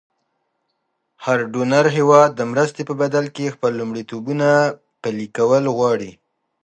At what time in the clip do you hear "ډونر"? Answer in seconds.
1.53-1.85